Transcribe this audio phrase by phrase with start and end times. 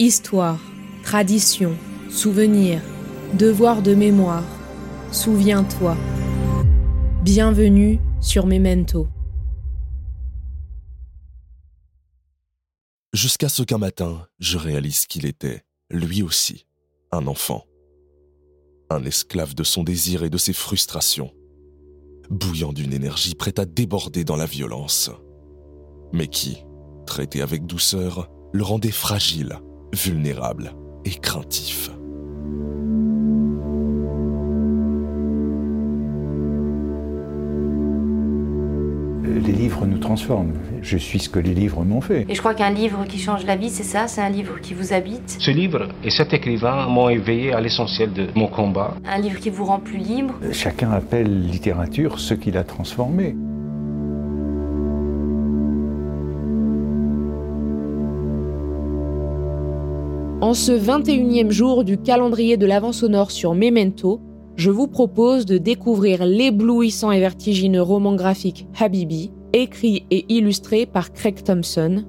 [0.00, 0.58] Histoire,
[1.04, 1.76] tradition,
[2.10, 2.82] souvenir,
[3.38, 4.42] devoir de mémoire.
[5.12, 5.96] Souviens-toi.
[7.22, 9.06] Bienvenue sur Memento.
[13.12, 16.66] Jusqu'à ce qu'un matin, je réalise qu'il était, lui aussi,
[17.12, 17.64] un enfant.
[18.90, 21.32] Un esclave de son désir et de ses frustrations.
[22.30, 25.12] Bouillant d'une énergie prête à déborder dans la violence.
[26.12, 26.64] Mais qui,
[27.06, 29.60] traité avec douceur, le rendait fragile,
[29.94, 31.90] vulnérable et craintif.
[39.44, 40.54] les livres nous transforment.
[40.82, 42.24] Je suis ce que les livres m'ont fait.
[42.28, 44.74] Et je crois qu'un livre qui change la vie, c'est ça, c'est un livre qui
[44.74, 45.36] vous habite?
[45.38, 48.94] Ce livre et cet écrivain m'ont éveillé à l'essentiel de mon combat.
[49.04, 50.34] Un livre qui vous rend plus libre?
[50.52, 53.34] Chacun appelle littérature ce qu'il a transformé.
[60.44, 64.20] En ce 21e jour du calendrier de l'Avent sonore sur Memento,
[64.56, 71.14] je vous propose de découvrir l'éblouissant et vertigineux roman graphique Habibi, écrit et illustré par
[71.14, 72.04] Craig Thompson,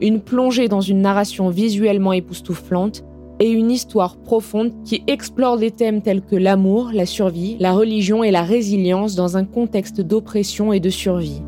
[0.00, 3.04] une plongée dans une narration visuellement époustouflante
[3.38, 8.24] et une histoire profonde qui explore des thèmes tels que l'amour, la survie, la religion
[8.24, 11.42] et la résilience dans un contexte d'oppression et de survie.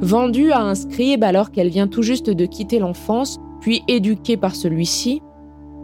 [0.00, 4.54] Vendue à un scribe alors qu'elle vient tout juste de quitter l'enfance, puis éduquée par
[4.54, 5.22] celui-ci,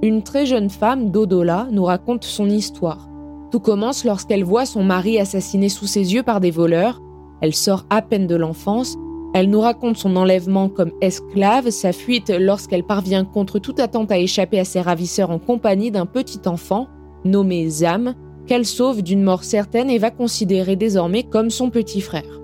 [0.03, 3.09] une très jeune femme, Dodola, nous raconte son histoire.
[3.51, 7.01] Tout commence lorsqu'elle voit son mari assassiné sous ses yeux par des voleurs.
[7.41, 8.97] Elle sort à peine de l'enfance.
[9.33, 14.19] Elle nous raconte son enlèvement comme esclave, sa fuite lorsqu'elle parvient contre toute attente à
[14.19, 16.87] échapper à ses ravisseurs en compagnie d'un petit enfant,
[17.25, 18.15] nommé Zam,
[18.47, 22.44] qu'elle sauve d'une mort certaine et va considérer désormais comme son petit frère.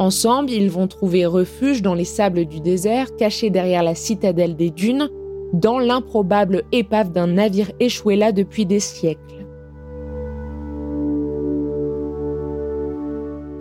[0.00, 4.70] Ensemble, ils vont trouver refuge dans les sables du désert, cachés derrière la citadelle des
[4.70, 5.10] dunes,
[5.52, 9.44] dans l'improbable épave d'un navire échoué là depuis des siècles.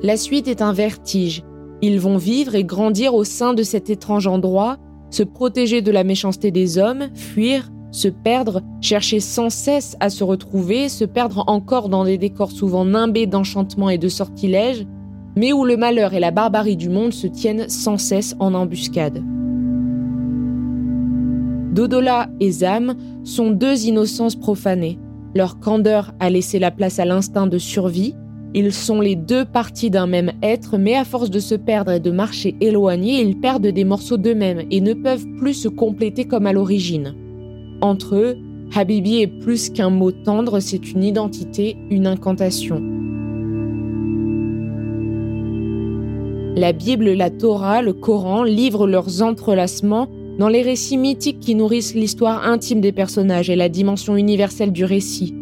[0.01, 1.43] La suite est un vertige.
[1.81, 4.77] Ils vont vivre et grandir au sein de cet étrange endroit,
[5.09, 10.23] se protéger de la méchanceté des hommes, fuir, se perdre, chercher sans cesse à se
[10.23, 14.85] retrouver, se perdre encore dans des décors souvent nimbés d'enchantements et de sortilèges,
[15.39, 19.23] mais où le malheur et la barbarie du monde se tiennent sans cesse en embuscade.
[21.73, 24.99] Dodola et Zam sont deux innocences profanées.
[25.33, 28.15] Leur candeur a laissé la place à l'instinct de survie.
[28.53, 32.01] Ils sont les deux parties d'un même être, mais à force de se perdre et
[32.01, 36.47] de marcher éloignés, ils perdent des morceaux d'eux-mêmes et ne peuvent plus se compléter comme
[36.47, 37.15] à l'origine.
[37.79, 38.35] Entre eux,
[38.75, 42.98] Habibi est plus qu'un mot tendre, c'est une identité, une incantation.
[46.55, 50.07] La Bible, la Torah, le Coran livrent leurs entrelacements
[50.39, 54.83] dans les récits mythiques qui nourrissent l'histoire intime des personnages et la dimension universelle du
[54.83, 55.35] récit.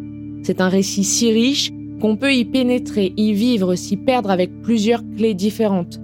[0.44, 5.02] C'est un récit si riche qu'on peut y pénétrer, y vivre, s'y perdre avec plusieurs
[5.16, 6.00] clés différentes.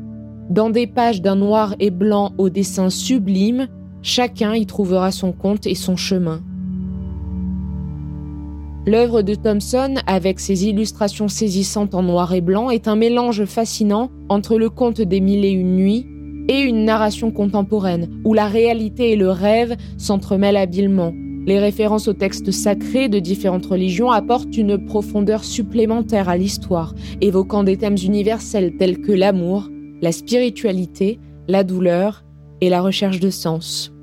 [0.50, 3.68] Dans des pages d'un noir et blanc au dessin sublime,
[4.02, 6.42] chacun y trouvera son compte et son chemin.
[8.86, 14.12] L'œuvre de Thomson, avec ses illustrations saisissantes en noir et blanc, est un mélange fascinant
[14.28, 16.06] entre le conte des mille et une nuits
[16.50, 21.14] et une narration contemporaine, où la réalité et le rêve s'entremêlent habilement.
[21.46, 27.64] Les références aux textes sacrés de différentes religions apportent une profondeur supplémentaire à l'histoire, évoquant
[27.64, 29.70] des thèmes universels tels que l'amour,
[30.02, 32.26] la spiritualité, la douleur
[32.60, 33.94] et la recherche de sens.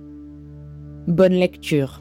[1.07, 2.01] Bonne lecture.